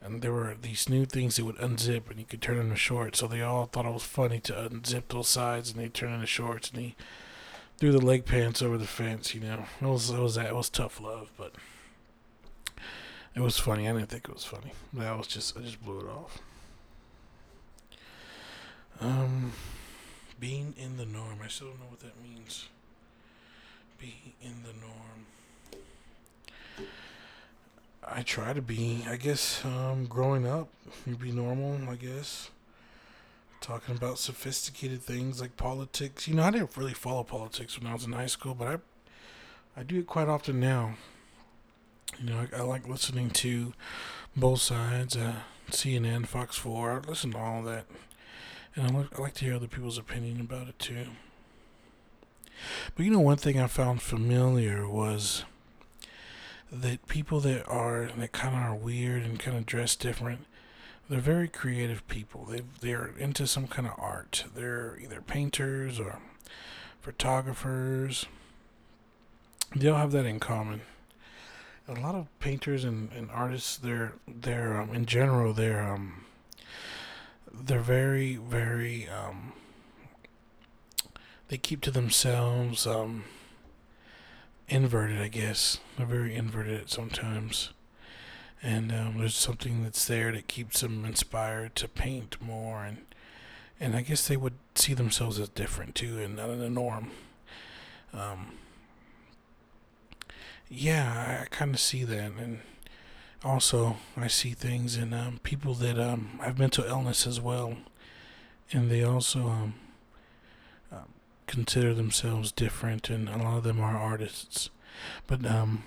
and 0.00 0.22
there 0.22 0.32
were 0.32 0.54
these 0.60 0.88
new 0.88 1.04
things 1.04 1.36
that 1.36 1.44
would 1.44 1.56
unzip 1.56 2.08
and 2.10 2.18
you 2.18 2.24
could 2.24 2.40
turn 2.40 2.58
into 2.58 2.76
shorts. 2.76 3.18
So 3.18 3.26
they 3.26 3.42
all 3.42 3.66
thought 3.66 3.86
it 3.86 3.92
was 3.92 4.04
funny 4.04 4.38
to 4.40 4.52
unzip 4.52 5.08
those 5.08 5.28
sides 5.28 5.72
and 5.72 5.80
they 5.80 5.88
turn 5.88 6.12
into 6.12 6.26
shorts 6.26 6.70
and 6.70 6.80
he 6.80 6.96
threw 7.78 7.92
the 7.92 8.00
leg 8.04 8.24
pants 8.24 8.62
over 8.62 8.78
the 8.78 8.86
fence. 8.86 9.34
You 9.34 9.40
know, 9.40 9.64
it 9.80 9.84
was 9.84 10.10
it 10.10 10.18
was 10.18 10.36
that 10.36 10.46
it 10.46 10.54
was 10.54 10.70
tough 10.70 11.00
love, 11.00 11.30
but 11.36 11.54
it 13.34 13.40
was 13.40 13.58
funny. 13.58 13.88
I 13.88 13.92
didn't 13.92 14.08
think 14.08 14.28
it 14.28 14.34
was 14.34 14.44
funny. 14.44 14.72
That 14.92 15.16
was 15.16 15.26
just 15.26 15.56
I 15.56 15.62
just 15.62 15.84
blew 15.84 16.00
it 16.00 16.06
off. 16.06 16.38
Um, 19.00 19.52
being 20.38 20.74
in 20.76 20.96
the 20.96 21.06
norm. 21.06 21.38
I 21.44 21.48
still 21.48 21.68
don't 21.68 21.80
know 21.80 21.86
what 21.90 22.00
that 22.00 22.22
means. 22.22 22.68
Be 23.98 24.34
in 24.42 24.62
the 24.62 24.72
norm. 24.72 25.26
I 28.06 28.22
try 28.22 28.52
to 28.52 28.62
be. 28.62 29.04
I 29.08 29.16
guess 29.16 29.64
um, 29.64 30.06
growing 30.06 30.46
up, 30.46 30.68
you 31.06 31.16
be 31.16 31.32
normal. 31.32 31.78
I 31.90 31.96
guess 31.96 32.50
talking 33.60 33.96
about 33.96 34.18
sophisticated 34.18 35.02
things 35.02 35.40
like 35.40 35.56
politics. 35.56 36.28
You 36.28 36.34
know, 36.34 36.44
I 36.44 36.50
didn't 36.50 36.76
really 36.76 36.94
follow 36.94 37.24
politics 37.24 37.78
when 37.78 37.90
I 37.90 37.94
was 37.94 38.04
in 38.04 38.12
high 38.12 38.26
school, 38.26 38.54
but 38.54 38.68
I 38.68 38.78
I 39.78 39.82
do 39.82 39.98
it 39.98 40.06
quite 40.06 40.28
often 40.28 40.58
now. 40.58 40.94
You 42.18 42.30
know, 42.30 42.46
I, 42.52 42.58
I 42.58 42.62
like 42.62 42.88
listening 42.88 43.28
to 43.30 43.74
both 44.34 44.62
sides, 44.62 45.16
uh, 45.16 45.34
CNN, 45.70 46.26
Fox 46.26 46.56
Four. 46.56 46.92
I 46.92 46.98
listen 47.08 47.32
to 47.32 47.38
all 47.38 47.62
that, 47.64 47.84
and 48.76 48.96
I, 48.96 49.06
I 49.16 49.20
like 49.20 49.34
to 49.34 49.44
hear 49.44 49.54
other 49.54 49.66
people's 49.66 49.98
opinion 49.98 50.40
about 50.40 50.68
it 50.68 50.78
too. 50.78 51.06
But 52.94 53.04
you 53.04 53.10
know, 53.10 53.20
one 53.20 53.36
thing 53.36 53.58
I 53.58 53.66
found 53.66 54.02
familiar 54.02 54.88
was 54.88 55.44
that 56.70 57.06
people 57.06 57.40
that 57.40 57.66
are 57.66 58.10
that 58.16 58.32
kind 58.32 58.54
of 58.54 58.62
are 58.62 58.74
weird 58.74 59.22
and 59.22 59.38
kind 59.38 59.56
of 59.56 59.66
dress 59.66 59.96
different, 59.96 60.46
they're 61.08 61.20
very 61.20 61.48
creative 61.48 62.06
people. 62.08 62.44
They 62.44 62.62
they're 62.80 63.12
into 63.18 63.46
some 63.46 63.66
kind 63.66 63.86
of 63.88 63.94
art. 63.98 64.44
They're 64.54 64.98
either 65.02 65.20
painters 65.20 65.98
or 66.00 66.18
photographers. 67.00 68.26
They 69.74 69.88
all 69.88 69.98
have 69.98 70.12
that 70.12 70.26
in 70.26 70.40
common. 70.40 70.82
A 71.88 71.94
lot 71.94 72.16
of 72.16 72.26
painters 72.40 72.82
and, 72.82 73.10
and 73.12 73.30
artists, 73.30 73.76
they're 73.76 74.14
they're 74.26 74.80
um, 74.80 74.92
in 74.94 75.06
general 75.06 75.52
they're 75.52 75.82
um, 75.88 76.24
they're 77.64 77.80
very 77.80 78.36
very 78.36 79.08
um, 79.08 79.52
they 81.48 81.56
keep 81.58 81.80
to 81.82 81.90
themselves 81.90 82.86
um, 82.86 83.24
inverted 84.68 85.20
i 85.20 85.28
guess. 85.28 85.78
They're 85.96 86.06
very 86.06 86.34
inverted 86.34 86.90
sometimes. 86.90 87.70
And 88.62 88.90
um, 88.90 89.18
there's 89.18 89.36
something 89.36 89.82
that's 89.82 90.04
there 90.06 90.32
that 90.32 90.48
keeps 90.48 90.80
them 90.80 91.04
inspired 91.04 91.74
to 91.76 91.88
paint 91.88 92.40
more 92.40 92.84
and 92.84 92.98
and 93.78 93.94
i 93.94 94.00
guess 94.00 94.26
they 94.26 94.36
would 94.38 94.54
see 94.74 94.94
themselves 94.94 95.38
as 95.38 95.50
different 95.50 95.94
too 95.94 96.18
and 96.18 96.36
not 96.36 96.48
in 96.50 96.58
the 96.60 96.70
norm. 96.70 97.10
Um, 98.12 98.52
yeah 100.68 101.38
i, 101.40 101.42
I 101.42 101.46
kind 101.50 101.74
of 101.74 101.80
see 101.80 102.02
that 102.04 102.32
and 102.38 102.60
also 103.46 103.96
I 104.16 104.26
see 104.26 104.50
things 104.50 104.96
in 104.96 105.14
um, 105.14 105.38
people 105.42 105.74
that 105.74 105.98
um, 105.98 106.40
have 106.42 106.58
mental 106.58 106.84
illness 106.84 107.26
as 107.26 107.40
well, 107.40 107.76
and 108.72 108.90
they 108.90 109.04
also 109.04 109.48
um, 109.48 109.74
uh, 110.92 111.04
consider 111.46 111.94
themselves 111.94 112.50
different, 112.50 113.08
and 113.08 113.28
a 113.28 113.38
lot 113.38 113.58
of 113.58 113.64
them 113.64 113.80
are 113.80 113.96
artists. 113.96 114.70
But 115.26 115.46
um, 115.46 115.84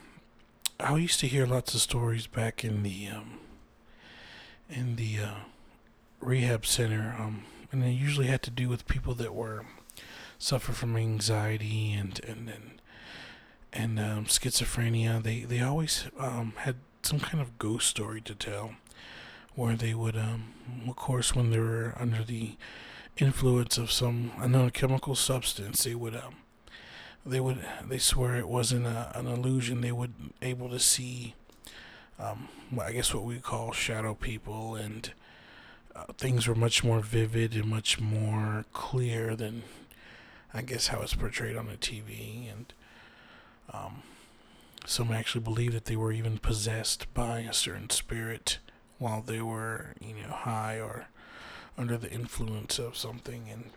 I 0.79 0.95
used 0.95 1.19
to 1.19 1.27
hear 1.27 1.45
lots 1.45 1.73
of 1.73 1.81
stories 1.81 2.27
back 2.27 2.63
in 2.63 2.83
the 2.83 3.07
um, 3.07 3.39
in 4.69 4.95
the 4.95 5.19
uh, 5.19 5.39
rehab 6.21 6.65
center, 6.65 7.15
um, 7.19 7.43
and 7.71 7.83
they 7.83 7.91
usually 7.91 8.27
had 8.27 8.41
to 8.43 8.51
do 8.51 8.69
with 8.69 8.87
people 8.87 9.13
that 9.15 9.35
were 9.35 9.65
suffer 10.37 10.71
from 10.71 10.95
anxiety 10.95 11.91
and 11.91 12.21
and 12.25 12.49
and, 12.49 12.81
and 13.73 13.99
um, 13.99 14.25
schizophrenia. 14.25 15.21
They 15.21 15.41
they 15.41 15.59
always 15.61 16.05
um, 16.17 16.53
had 16.57 16.77
some 17.09 17.19
kind 17.19 17.41
of 17.41 17.57
ghost 17.57 17.87
story 17.87 18.21
to 18.21 18.35
tell, 18.35 18.75
where 19.55 19.75
they 19.75 19.95
would, 19.95 20.15
um, 20.15 20.53
of 20.87 20.95
course, 20.95 21.33
when 21.33 21.49
they 21.49 21.57
were 21.57 21.95
under 21.99 22.23
the 22.23 22.55
influence 23.17 23.79
of 23.79 23.91
some 23.91 24.31
unknown 24.37 24.69
chemical 24.69 25.15
substance, 25.15 25.83
they 25.83 25.95
would, 25.95 26.15
um, 26.15 26.35
they 27.25 27.39
would, 27.39 27.65
they 27.83 27.97
swear 27.97 28.35
it 28.35 28.47
wasn't 28.47 28.85
a, 28.85 29.11
an 29.17 29.25
illusion. 29.25 29.81
They 29.81 29.91
would 29.91 30.13
able 30.43 30.69
to 30.69 30.79
see, 30.79 31.33
um, 32.19 32.47
I 32.79 32.91
guess 32.91 33.11
what 33.11 33.23
we 33.23 33.39
call 33.39 33.71
shadow 33.71 34.13
people, 34.13 34.75
and 34.75 35.11
uh, 35.95 36.13
things 36.15 36.47
were 36.47 36.53
much 36.53 36.83
more 36.83 36.99
vivid 36.99 37.55
and 37.55 37.65
much 37.65 37.99
more 37.99 38.65
clear 38.71 39.35
than, 39.35 39.63
I 40.53 40.61
guess, 40.61 40.89
how 40.89 41.01
it's 41.01 41.15
portrayed 41.15 41.57
on 41.57 41.65
the 41.65 41.77
TV, 41.77 42.51
and 42.51 42.71
um, 43.73 44.03
some 44.85 45.11
actually 45.11 45.41
believe 45.41 45.73
that 45.73 45.85
they 45.85 45.95
were 45.95 46.11
even 46.11 46.37
possessed 46.37 47.13
by 47.13 47.39
a 47.39 47.53
certain 47.53 47.89
spirit 47.89 48.59
while 48.97 49.21
they 49.21 49.41
were, 49.41 49.93
you 50.01 50.13
know, 50.15 50.33
high 50.33 50.79
or 50.79 51.07
under 51.77 51.97
the 51.97 52.11
influence 52.11 52.79
of 52.79 52.97
something. 52.97 53.47
And 53.51 53.71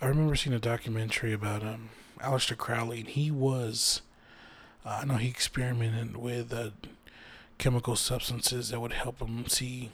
I 0.00 0.06
remember 0.06 0.34
seeing 0.34 0.54
a 0.54 0.60
documentary 0.60 1.32
about 1.32 1.62
um, 1.62 1.90
Aleister 2.20 2.56
Crowley, 2.56 3.00
and 3.00 3.08
he 3.08 3.30
was, 3.30 4.02
uh, 4.84 5.00
I 5.02 5.04
know 5.04 5.16
he 5.16 5.28
experimented 5.28 6.16
with 6.16 6.52
uh, 6.52 6.70
chemical 7.58 7.96
substances 7.96 8.70
that 8.70 8.80
would 8.80 8.92
help 8.92 9.20
him 9.20 9.46
see 9.46 9.90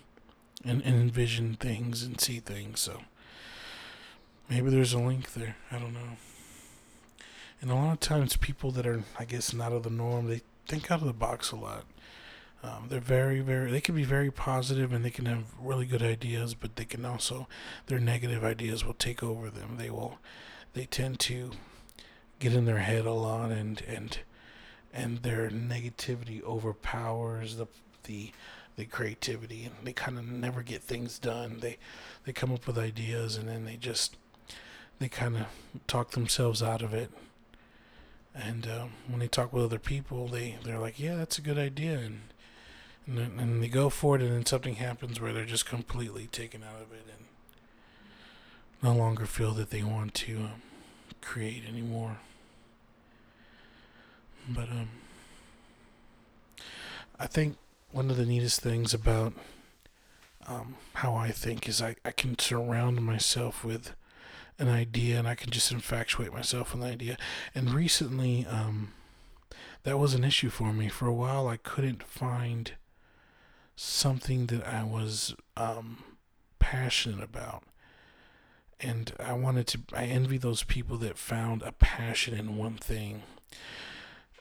and, 0.64 0.80
and 0.82 0.94
envision 0.94 1.54
things 1.54 2.02
and 2.02 2.20
see 2.20 2.40
things. 2.40 2.80
So 2.80 3.02
maybe 4.48 4.70
there's 4.70 4.92
a 4.94 4.98
link 4.98 5.32
there. 5.34 5.56
I 5.70 5.78
don't 5.78 5.94
know. 5.94 6.16
And 7.60 7.70
a 7.70 7.74
lot 7.74 7.92
of 7.92 8.00
times, 8.00 8.36
people 8.36 8.70
that 8.72 8.86
are, 8.86 9.04
I 9.18 9.24
guess, 9.24 9.54
not 9.54 9.72
of 9.72 9.84
the 9.84 9.90
norm, 9.90 10.28
they 10.28 10.42
think 10.66 10.90
out 10.90 11.00
of 11.00 11.06
the 11.06 11.12
box 11.12 11.50
a 11.50 11.56
lot. 11.56 11.84
Um, 12.62 12.86
they're 12.88 13.00
very, 13.00 13.40
very, 13.40 13.70
they 13.70 13.80
can 13.82 13.94
be 13.94 14.04
very 14.04 14.30
positive 14.30 14.92
and 14.92 15.04
they 15.04 15.10
can 15.10 15.26
have 15.26 15.44
really 15.60 15.84
good 15.84 16.02
ideas, 16.02 16.54
but 16.54 16.76
they 16.76 16.86
can 16.86 17.04
also, 17.04 17.46
their 17.86 17.98
negative 17.98 18.42
ideas 18.42 18.84
will 18.84 18.94
take 18.94 19.22
over 19.22 19.50
them. 19.50 19.76
They 19.76 19.90
will, 19.90 20.18
they 20.72 20.86
tend 20.86 21.20
to 21.20 21.50
get 22.38 22.54
in 22.54 22.64
their 22.64 22.78
head 22.78 23.04
a 23.04 23.12
lot 23.12 23.50
and, 23.50 23.82
and, 23.86 24.18
and 24.94 25.18
their 25.18 25.50
negativity 25.50 26.42
overpowers 26.42 27.56
the, 27.56 27.66
the, 28.04 28.32
the 28.76 28.86
creativity 28.86 29.64
and 29.64 29.74
they 29.86 29.92
kind 29.92 30.18
of 30.18 30.26
never 30.26 30.62
get 30.62 30.82
things 30.82 31.18
done. 31.18 31.58
They, 31.60 31.76
they 32.24 32.32
come 32.32 32.52
up 32.52 32.66
with 32.66 32.78
ideas 32.78 33.36
and 33.36 33.46
then 33.46 33.66
they 33.66 33.76
just, 33.76 34.16
they 35.00 35.08
kind 35.08 35.36
of 35.36 35.46
talk 35.86 36.12
themselves 36.12 36.62
out 36.62 36.80
of 36.80 36.94
it 36.94 37.10
and 38.34 38.66
um, 38.66 38.92
when 39.06 39.20
they 39.20 39.28
talk 39.28 39.52
with 39.52 39.64
other 39.64 39.78
people, 39.78 40.28
they 40.28 40.56
they're 40.64 40.78
like, 40.78 40.98
"Yeah, 40.98 41.16
that's 41.16 41.38
a 41.38 41.42
good 41.42 41.58
idea," 41.58 41.98
and 41.98 42.20
and, 43.06 43.40
and 43.40 43.62
they 43.62 43.68
go 43.68 43.90
for 43.90 44.16
it, 44.16 44.22
and 44.22 44.32
then 44.32 44.46
something 44.46 44.76
happens 44.76 45.20
where 45.20 45.32
they're 45.32 45.44
just 45.44 45.66
completely 45.66 46.26
taken 46.26 46.62
out 46.62 46.82
of 46.82 46.92
it 46.92 47.04
and 47.06 47.26
no 48.82 48.92
longer 48.92 49.26
feel 49.26 49.52
that 49.52 49.70
they 49.70 49.82
want 49.82 50.14
to 50.14 50.36
um, 50.36 50.62
create 51.20 51.64
anymore. 51.66 52.18
But 54.48 54.68
um, 54.68 54.88
I 57.18 57.26
think 57.26 57.56
one 57.92 58.10
of 58.10 58.16
the 58.16 58.26
neatest 58.26 58.60
things 58.60 58.92
about 58.92 59.32
um, 60.46 60.76
how 60.94 61.14
I 61.14 61.30
think 61.30 61.68
is 61.68 61.80
I, 61.80 61.96
I 62.04 62.10
can 62.10 62.38
surround 62.38 63.00
myself 63.02 63.64
with 63.64 63.94
an 64.58 64.68
idea 64.68 65.18
and 65.18 65.26
I 65.26 65.34
can 65.34 65.50
just 65.50 65.72
infatuate 65.72 66.32
myself 66.32 66.74
with 66.74 66.82
an 66.82 66.90
idea. 66.90 67.16
And 67.54 67.72
recently, 67.72 68.46
um, 68.46 68.92
that 69.82 69.98
was 69.98 70.14
an 70.14 70.24
issue 70.24 70.50
for 70.50 70.72
me. 70.72 70.88
For 70.88 71.06
a 71.06 71.14
while, 71.14 71.48
I 71.48 71.56
couldn't 71.56 72.02
find 72.02 72.72
something 73.76 74.46
that 74.46 74.66
I 74.66 74.84
was 74.84 75.34
um, 75.56 76.02
passionate 76.58 77.22
about. 77.22 77.64
And 78.80 79.12
I 79.18 79.34
wanted 79.34 79.66
to, 79.68 79.80
I 79.92 80.04
envy 80.04 80.38
those 80.38 80.62
people 80.62 80.96
that 80.98 81.18
found 81.18 81.62
a 81.62 81.72
passion 81.72 82.34
in 82.34 82.56
one 82.56 82.76
thing. 82.76 83.22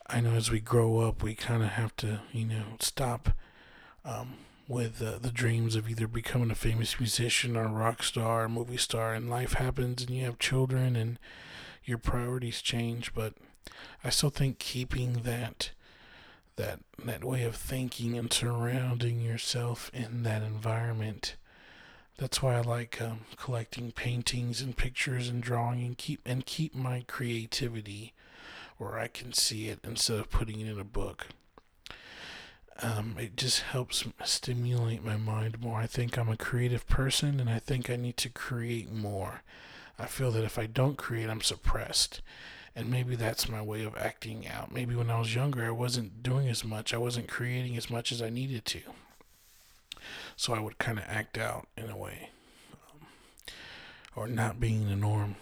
I 0.07 0.21
know 0.21 0.31
as 0.31 0.51
we 0.51 0.59
grow 0.59 0.99
up, 0.99 1.23
we 1.23 1.33
kind 1.33 1.63
of 1.63 1.69
have 1.69 1.95
to, 1.97 2.21
you 2.31 2.45
know, 2.45 2.63
stop 2.79 3.29
um, 4.05 4.35
with 4.67 5.01
uh, 5.01 5.17
the 5.19 5.31
dreams 5.31 5.75
of 5.75 5.89
either 5.89 6.07
becoming 6.07 6.51
a 6.51 6.55
famous 6.55 6.99
musician 6.99 7.57
or 7.57 7.67
rock 7.67 8.03
star 8.03 8.43
or 8.45 8.49
movie 8.49 8.77
star 8.77 9.13
and 9.13 9.29
life 9.29 9.53
happens 9.53 10.01
and 10.01 10.11
you 10.11 10.23
have 10.25 10.39
children 10.39 10.95
and 10.95 11.19
your 11.83 11.97
priorities 11.97 12.61
change. 12.61 13.13
But 13.13 13.33
i 14.03 14.09
still 14.09 14.29
think 14.29 14.59
keeping 14.59 15.21
that 15.23 15.71
that 16.55 16.79
that 17.03 17.23
way 17.23 17.43
of 17.43 17.55
thinking 17.55 18.17
and 18.17 18.31
surrounding 18.31 19.21
yourself 19.21 19.89
in 19.93 20.23
that 20.23 20.43
environment 20.43 21.35
that's 22.17 22.41
why 22.41 22.55
i 22.55 22.61
like 22.61 23.01
um, 23.01 23.21
collecting 23.37 23.91
paintings 23.91 24.61
and 24.61 24.77
pictures 24.77 25.27
and 25.27 25.41
drawing 25.41 25.83
and 25.83 25.97
keep 25.97 26.21
and 26.25 26.45
keep 26.45 26.75
my 26.75 27.03
creativity 27.07 28.13
where 28.77 28.99
i 28.99 29.07
can 29.07 29.33
see 29.33 29.67
it 29.67 29.79
instead 29.83 30.19
of 30.19 30.29
putting 30.29 30.59
it 30.59 30.69
in 30.69 30.79
a 30.79 30.83
book 30.83 31.27
um, 32.81 33.15
it 33.19 33.37
just 33.37 33.61
helps 33.61 34.03
stimulate 34.23 35.03
my 35.03 35.15
mind 35.15 35.61
more. 35.61 35.79
I 35.79 35.87
think 35.87 36.17
I'm 36.17 36.29
a 36.29 36.37
creative 36.37 36.87
person 36.87 37.39
and 37.39 37.49
I 37.49 37.59
think 37.59 37.89
I 37.89 37.95
need 37.95 38.17
to 38.17 38.29
create 38.29 38.91
more. 38.91 39.41
I 39.99 40.07
feel 40.07 40.31
that 40.31 40.43
if 40.43 40.57
I 40.57 40.65
don't 40.65 40.97
create, 40.97 41.29
I'm 41.29 41.41
suppressed. 41.41 42.21
And 42.75 42.89
maybe 42.89 43.15
that's 43.15 43.47
my 43.47 43.61
way 43.61 43.83
of 43.83 43.95
acting 43.95 44.47
out. 44.47 44.71
Maybe 44.71 44.95
when 44.95 45.11
I 45.11 45.19
was 45.19 45.35
younger, 45.35 45.63
I 45.63 45.71
wasn't 45.71 46.23
doing 46.23 46.49
as 46.49 46.63
much, 46.65 46.93
I 46.93 46.97
wasn't 46.97 47.27
creating 47.27 47.77
as 47.77 47.91
much 47.91 48.11
as 48.11 48.21
I 48.21 48.29
needed 48.31 48.65
to. 48.65 48.81
So 50.35 50.53
I 50.53 50.59
would 50.59 50.79
kind 50.79 50.97
of 50.97 51.05
act 51.07 51.37
out 51.37 51.67
in 51.77 51.91
a 51.91 51.95
way, 51.95 52.29
um, 52.73 53.07
or 54.15 54.27
not 54.27 54.59
being 54.59 54.89
the 54.89 54.95
norm, 54.95 55.35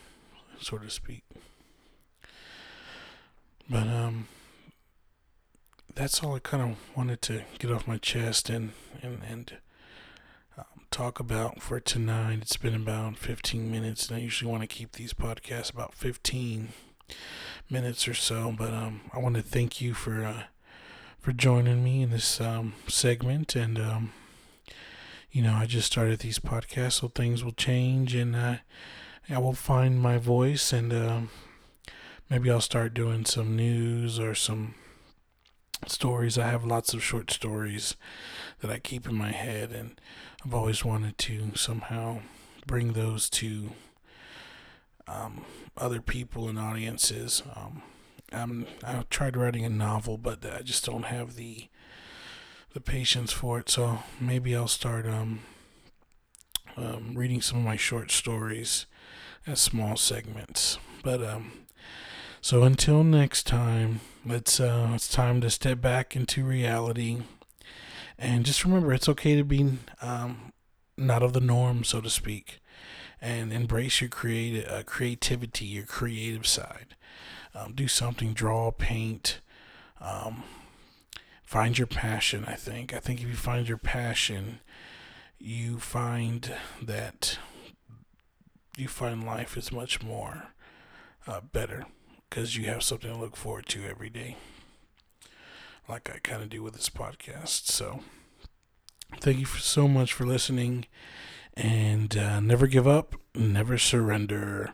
so 0.59 0.77
to 0.77 0.89
speak. 0.89 1.23
But, 3.69 3.87
um, 3.87 4.27
that's 5.95 6.23
all 6.23 6.35
I 6.35 6.39
kind 6.39 6.63
of 6.71 6.97
wanted 6.97 7.21
to 7.23 7.43
get 7.59 7.71
off 7.71 7.87
my 7.87 7.97
chest 7.97 8.49
and 8.49 8.71
and 9.01 9.21
and 9.27 9.53
um, 10.57 10.85
talk 10.91 11.19
about 11.19 11.61
for 11.61 11.79
tonight. 11.79 12.39
It's 12.41 12.57
been 12.57 12.75
about 12.75 13.17
15 13.17 13.69
minutes, 13.71 14.07
and 14.07 14.17
I 14.17 14.21
usually 14.21 14.51
want 14.51 14.63
to 14.63 14.67
keep 14.67 14.93
these 14.93 15.13
podcasts 15.13 15.73
about 15.73 15.93
15 15.93 16.69
minutes 17.69 18.07
or 18.07 18.13
so. 18.13 18.53
But 18.57 18.73
um, 18.73 19.01
I 19.13 19.19
want 19.19 19.35
to 19.35 19.41
thank 19.41 19.81
you 19.81 19.93
for 19.93 20.23
uh, 20.23 20.43
for 21.19 21.31
joining 21.31 21.83
me 21.83 22.01
in 22.03 22.09
this 22.09 22.39
um, 22.41 22.73
segment, 22.87 23.55
and 23.55 23.77
um, 23.79 24.13
you 25.31 25.41
know, 25.41 25.53
I 25.53 25.65
just 25.65 25.87
started 25.87 26.19
these 26.19 26.39
podcasts, 26.39 27.01
so 27.01 27.07
things 27.07 27.43
will 27.43 27.53
change, 27.53 28.15
and 28.15 28.35
uh, 28.35 28.57
I 29.29 29.37
will 29.39 29.53
find 29.53 29.99
my 29.99 30.17
voice 30.17 30.73
and. 30.73 30.93
Uh, 30.93 31.21
maybe 32.29 32.49
I'll 32.49 32.61
start 32.61 32.93
doing 32.93 33.25
some 33.25 33.57
news 33.57 34.17
or 34.17 34.33
some 34.33 34.73
stories. 35.87 36.37
I 36.37 36.47
have 36.47 36.65
lots 36.65 36.93
of 36.93 37.03
short 37.03 37.31
stories 37.31 37.95
that 38.59 38.71
I 38.71 38.79
keep 38.79 39.07
in 39.07 39.15
my 39.15 39.31
head, 39.31 39.71
and 39.71 39.99
I've 40.45 40.53
always 40.53 40.85
wanted 40.85 41.17
to 41.19 41.55
somehow 41.55 42.19
bring 42.67 42.93
those 42.93 43.29
to 43.31 43.71
um, 45.07 45.45
other 45.77 46.01
people 46.01 46.47
and 46.47 46.59
audiences. 46.59 47.43
Um, 47.55 47.81
I'm, 48.31 48.67
I 48.83 49.03
tried 49.09 49.35
writing 49.35 49.65
a 49.65 49.69
novel, 49.69 50.17
but 50.17 50.45
I 50.45 50.61
just 50.61 50.85
don't 50.85 51.05
have 51.05 51.35
the 51.35 51.67
the 52.73 52.79
patience 52.79 53.33
for 53.33 53.59
it. 53.59 53.69
So 53.69 53.99
maybe 54.17 54.55
I'll 54.55 54.67
start 54.67 55.05
um, 55.05 55.41
um, 56.77 57.13
reading 57.15 57.41
some 57.41 57.59
of 57.59 57.65
my 57.65 57.75
short 57.75 58.11
stories 58.11 58.85
as 59.45 59.59
small 59.59 59.97
segments. 59.97 60.77
But 61.03 61.21
um, 61.21 61.51
so 62.43 62.63
until 62.63 63.03
next 63.03 63.45
time, 63.45 64.01
it's 64.25 64.59
uh, 64.59 64.91
it's 64.95 65.07
time 65.07 65.41
to 65.41 65.49
step 65.51 65.79
back 65.79 66.15
into 66.15 66.43
reality, 66.43 67.21
and 68.17 68.45
just 68.45 68.65
remember 68.65 68.91
it's 68.93 69.07
okay 69.09 69.35
to 69.35 69.43
be 69.43 69.77
um, 70.01 70.51
not 70.97 71.21
of 71.21 71.33
the 71.33 71.39
norm, 71.39 71.83
so 71.83 72.01
to 72.01 72.09
speak, 72.09 72.59
and 73.21 73.53
embrace 73.53 74.01
your 74.01 74.09
creative 74.09 74.67
uh, 74.67 74.81
creativity, 74.83 75.65
your 75.65 75.85
creative 75.85 76.47
side. 76.47 76.95
Um, 77.53 77.73
do 77.73 77.87
something, 77.87 78.33
draw, 78.33 78.71
paint. 78.71 79.39
Um, 79.99 80.43
find 81.43 81.77
your 81.77 81.87
passion. 81.87 82.45
I 82.47 82.55
think. 82.55 82.91
I 82.91 82.99
think 82.99 83.21
if 83.21 83.27
you 83.27 83.35
find 83.35 83.69
your 83.69 83.77
passion, 83.77 84.61
you 85.37 85.77
find 85.77 86.51
that 86.81 87.37
you 88.77 88.87
find 88.87 89.23
life 89.23 89.57
is 89.57 89.71
much 89.71 90.01
more 90.01 90.53
uh, 91.27 91.41
better 91.41 91.85
because 92.31 92.55
you 92.55 92.63
have 92.63 92.81
something 92.81 93.11
to 93.11 93.19
look 93.19 93.35
forward 93.35 93.65
to 93.67 93.85
every 93.85 94.09
day, 94.09 94.37
like 95.89 96.09
I 96.09 96.19
kind 96.19 96.41
of 96.41 96.49
do 96.49 96.63
with 96.63 96.73
this 96.73 96.89
podcast. 96.89 97.67
So, 97.69 97.99
thank 99.19 99.37
you 99.37 99.45
for 99.45 99.59
so 99.59 99.85
much 99.85 100.13
for 100.13 100.25
listening, 100.25 100.85
and 101.55 102.17
uh, 102.17 102.39
never 102.39 102.67
give 102.67 102.87
up, 102.87 103.15
never 103.35 103.77
surrender. 103.77 104.73